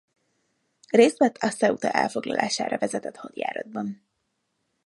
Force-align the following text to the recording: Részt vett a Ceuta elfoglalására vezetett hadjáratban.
Részt 0.89 1.17
vett 1.17 1.37
a 1.37 1.49
Ceuta 1.49 1.91
elfoglalására 1.91 2.77
vezetett 2.77 3.15
hadjáratban. 3.15 4.03